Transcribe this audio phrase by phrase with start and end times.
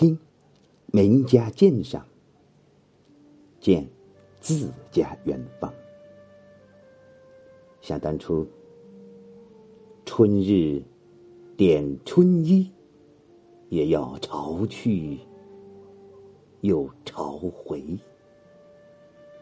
[0.00, 0.18] 听
[0.86, 2.02] 名家鉴赏，
[3.60, 3.86] 见
[4.40, 5.70] 自家远方。
[7.82, 8.46] 想当初，
[10.06, 10.82] 春日
[11.54, 12.72] 点春衣，
[13.68, 15.18] 也要潮去
[16.62, 17.84] 又潮回。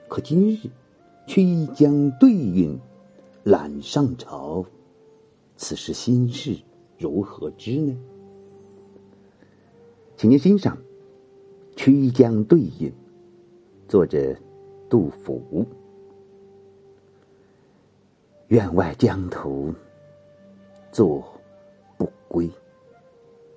[0.09, 0.69] 可今日
[1.29, 2.77] 曲江对韵，
[3.45, 4.67] 懒上朝，
[5.55, 6.59] 此时心事
[6.99, 7.97] 如何知呢？
[10.19, 10.77] 请您欣赏
[11.77, 12.91] 《曲江对饮》，
[13.89, 14.35] 作者
[14.91, 15.65] 杜甫。
[18.49, 19.73] 院外江头
[20.91, 21.25] 作
[21.97, 22.51] 不归，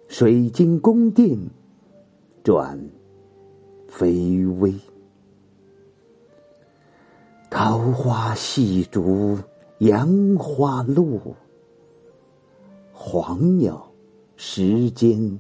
[0.07, 1.35] 水晶宫殿
[2.43, 2.79] 转
[3.87, 4.71] 飞微。
[7.49, 9.35] 桃花戏竹
[9.79, 10.07] 杨
[10.37, 11.19] 花落，
[12.93, 13.91] 黄鸟
[14.35, 15.39] 时间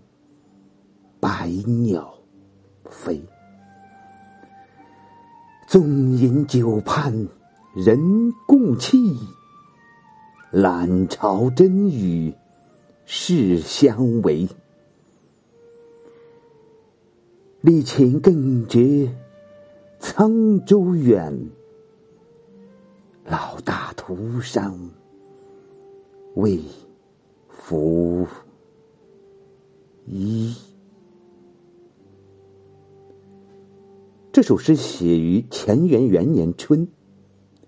[1.21, 1.47] 百
[1.85, 2.13] 鸟
[2.89, 3.23] 飞。
[5.67, 7.27] 纵饮酒畔
[7.73, 8.97] 人共泣。
[10.51, 12.33] 懒朝真与
[13.05, 14.49] 世相违，
[17.61, 19.15] 离情更觉
[20.01, 21.49] 沧州远。
[23.23, 24.77] 老大徒伤
[26.35, 26.59] 未
[27.47, 28.27] 拂
[30.05, 30.53] 衣。
[34.41, 36.87] 这首诗写于乾元元年春，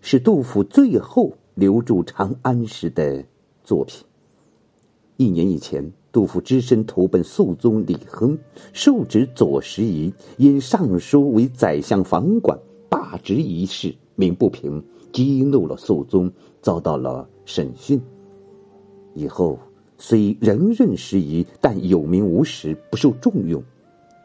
[0.01, 1.33] 是杜甫最后。
[1.53, 3.23] 留住长安时的
[3.63, 4.03] 作品。
[5.17, 8.35] 一年以前，杜甫只身投奔肃宗李亨，
[8.73, 18.01] 受旨左拾遗，因上书为宰相房管，罢职一事鸣不平，激怒了肃宗，遭到了审讯。
[19.13, 19.59] 以后
[19.99, 23.63] 虽仍任拾遗，但有名无实，不受重用。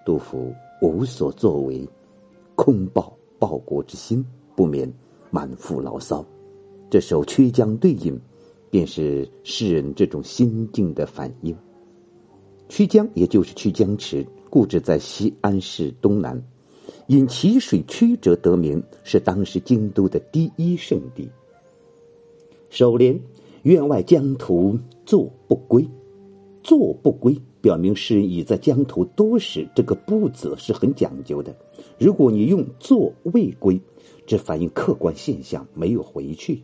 [0.07, 1.87] 杜甫无所作为，
[2.59, 4.93] 空抱报国之心，不免
[5.31, 6.27] 满腹牢骚。
[6.91, 8.13] 这首《曲江对饮》，
[8.69, 11.57] 便是诗人这种心境的反应。
[12.69, 16.43] 曲江也就是曲江池，故址在西安市东南，
[17.07, 21.31] 因其水曲折得名，是当时京都的第一圣地。
[22.71, 23.17] 首联
[23.63, 24.77] “院外江图
[25.07, 25.89] 作不归”，
[26.65, 31.57] 作不归表明诗人已在江头多时，这个“不”字是很讲究的。
[31.99, 33.81] 如果你用“作未归”，
[34.27, 36.63] 这反映客观现象，没有回去。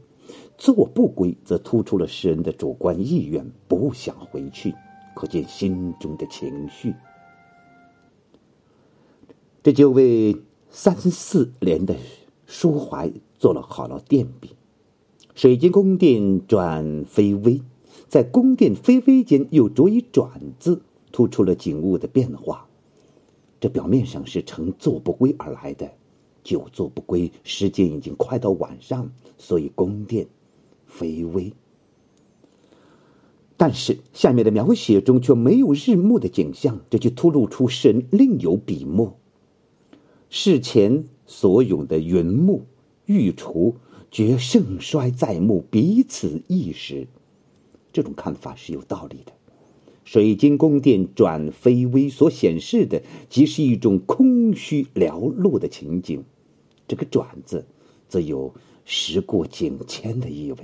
[0.56, 4.72] 做不归，则突出了诗人的主观意愿，不想回去，
[5.15, 6.94] 可见心中的情绪。
[9.62, 10.37] 这就为
[10.71, 11.97] 三四联的
[12.47, 14.50] 抒怀做了好了垫笔。
[15.34, 17.60] 水晶宫殿转飞微，
[18.09, 20.82] 在宫殿飞微间又着以转字，
[21.12, 22.66] 突出了景物的变化。
[23.60, 25.91] 这表面上是乘坐不归而来的，
[26.42, 30.26] 久坐不归，时间已经快到晚上，所以宫殿。
[30.97, 31.53] 卑微，
[33.56, 39.19] 但是下面的描写中却没有日暮的景象，这就突露出神另有笔墨。
[40.31, 42.62] 事前所咏的云幕、
[43.06, 43.75] 玉厨，
[44.09, 47.09] 觉盛衰在目，彼此一时。
[47.94, 49.32] 这种看法是有道理的。
[50.05, 56.22] 水晶宫殿转飞微所显示的，即是一种空虚寥落的情景。
[56.87, 57.65] 这个“转”字，
[58.06, 58.53] 则有
[58.84, 60.59] 时过境迁的意味。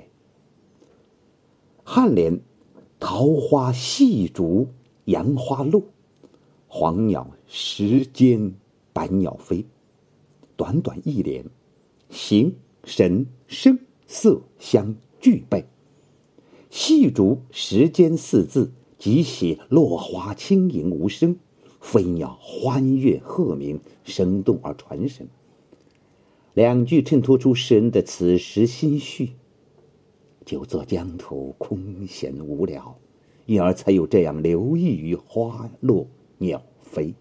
[1.84, 2.38] 颔联
[3.00, 4.68] “桃花戏竹
[5.06, 5.82] 杨花落，
[6.68, 8.52] 黄鸟时间
[8.92, 9.64] 百鸟飞”，
[10.56, 11.42] 短短一联，
[12.10, 12.54] 形
[12.84, 15.64] 神声色相具备。
[16.70, 21.36] 细竹时间四字，即写落花轻盈无声，
[21.80, 25.28] 飞鸟欢悦鹤鸣，生动而传神。
[26.54, 29.32] 两句衬托出诗人的此时心绪。
[30.46, 32.96] 久坐江头，空闲无聊，
[33.46, 36.06] 因而才有这样留意于花落
[36.38, 37.14] 鸟飞。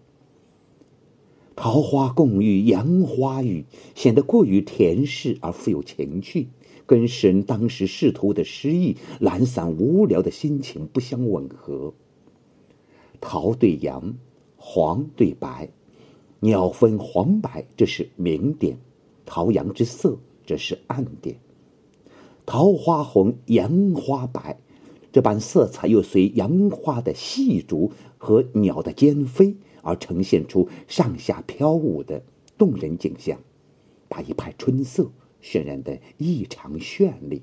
[1.60, 6.48] 桃花共浴，杨花雨，显得过于恬适而富有情趣，
[6.86, 11.92] 跟诗人当时仕途的诗意、懒散无聊的心情不相吻合。
[13.20, 14.14] 桃对杨，
[14.56, 15.68] 黄对白，
[16.38, 18.76] 鸟分黄白，这是明点；
[19.26, 21.36] 桃杨之色，这是暗点。
[22.46, 24.58] 桃花红，杨花白，
[25.12, 32.22] 这般色彩又随杨花的细逐和鸟的尖飞而呈现出上下飘舞的
[32.58, 33.40] 动人景象，
[34.08, 35.10] 把一派春色
[35.42, 37.42] 渲染的异常绚丽。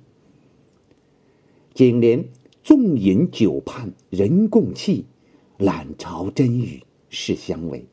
[1.74, 2.28] 颈联
[2.64, 5.06] “纵饮酒畔人共泣，
[5.58, 7.86] 懒朝真语”，是相违。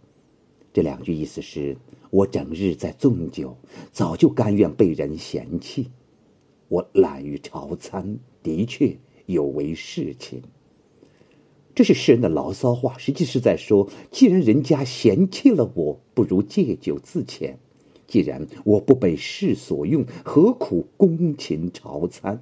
[0.73, 1.77] 这两句意思是：
[2.11, 3.57] 我整日在纵酒，
[3.93, 5.85] 早就甘愿被人嫌弃；
[6.69, 10.43] 我懒于朝餐，的确有违事情。
[11.75, 17.55] 这是诗人的牢骚话，实际是在说：既然人家嫌弃了我，不如借酒自遣；
[18.07, 22.41] 既然我不被世所用，何苦躬勤朝餐？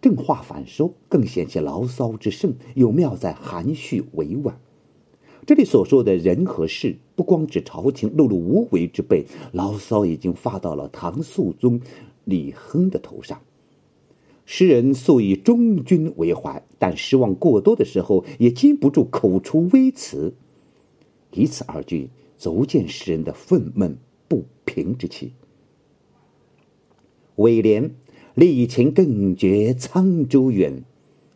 [0.00, 4.60] 正话反说，更显其牢骚之盛，又妙在含蓄委婉。
[5.44, 11.80] 这里所说的人和事，不光指朝廷碌碌无为之辈，牢骚已经发到了唐肃宗
[12.24, 13.40] 李亨的头上。
[14.50, 20.32] 诗人素以忠君为怀，但失望过多的时候，也禁不住口出微词。
[21.34, 22.08] 以此二句，
[22.38, 23.96] 足见诗人的愤懑
[24.26, 25.34] 不平之气。
[27.36, 27.94] 尾联。
[28.34, 30.84] 历情更觉沧州远，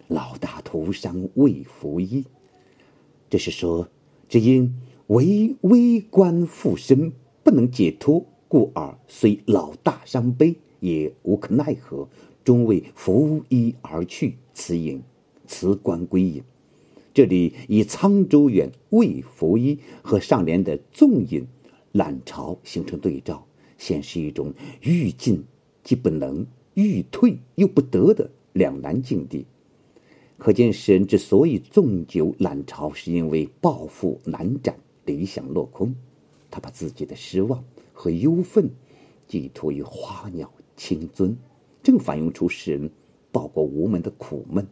[0.06, 2.25] 老大徒伤未服衣。
[3.29, 3.88] 这是说，
[4.29, 4.73] 只因
[5.09, 7.12] 为微官附身，
[7.43, 12.09] 不能解脱，故而虽老大伤悲，也无可奈何，
[12.44, 14.36] 终为服役而去。
[14.54, 15.02] 辞隐
[15.46, 16.42] 辞官归隐。
[17.14, 21.46] 这里以沧州远未服役和上联的纵饮
[21.92, 23.46] 揽朝形成对照，
[23.78, 25.44] 显示一种欲进
[25.82, 26.46] 既不能。
[26.74, 29.44] 欲退又不得的两难境地，
[30.38, 34.74] 可见诗人之所以纵酒揽朝，是因为抱负难展，
[35.04, 35.94] 理想落空。
[36.50, 37.62] 他把自己的失望
[37.92, 38.70] 和忧愤
[39.28, 41.36] 寄托于花鸟清尊，
[41.82, 42.90] 正反映出诗人
[43.31, 44.67] 报国无门的苦闷。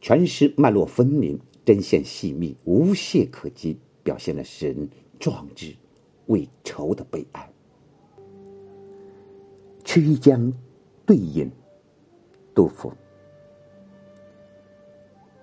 [0.00, 4.88] 全诗脉络分明，针线细密，无懈可击，表现了诗人
[5.18, 5.74] 壮志
[6.26, 7.52] 未酬的悲哀。
[9.84, 10.52] 曲江
[11.06, 11.50] 对饮，
[12.54, 12.92] 杜甫。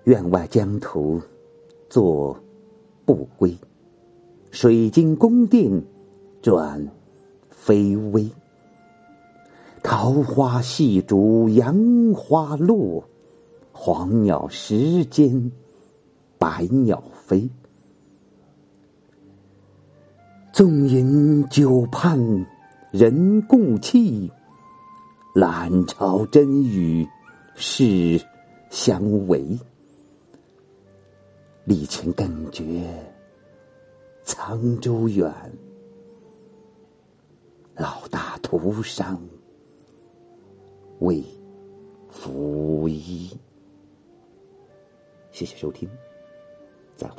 [0.04, 1.20] 院外江头
[1.88, 2.40] 作
[3.04, 3.56] 不归，
[4.50, 5.82] 水晶宫殿
[6.40, 6.86] 转
[7.50, 8.30] 飞微。
[9.88, 13.08] 桃花戏竹杨花落，
[13.70, 15.52] 黄鸟时间
[16.38, 17.48] 百鸟飞。
[20.52, 22.18] 纵饮酒畔
[22.90, 24.28] 人共泣。
[25.32, 27.06] 览朝真与
[27.54, 28.20] 世
[28.68, 29.56] 相违，
[31.64, 32.64] 历情更觉
[34.24, 35.32] 沧州远。
[37.76, 39.20] 老大徒伤
[41.00, 41.22] 为
[42.08, 43.30] 服役。
[45.30, 45.88] 谢谢收听，
[46.96, 47.14] 再会。